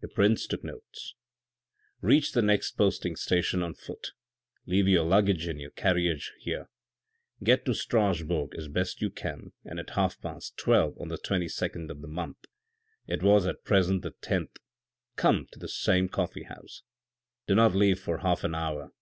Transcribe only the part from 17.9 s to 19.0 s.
for half an hour.